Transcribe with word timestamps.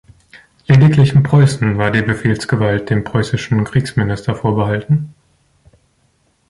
Lediglich 0.67 1.13
in 1.13 1.21
Preußen 1.21 1.77
war 1.77 1.91
die 1.91 2.01
Befehlsgewalt 2.01 2.89
dem 2.89 3.03
preußischen 3.03 3.63
Kriegsminister 3.65 4.33
vorbehalten. 4.33 5.13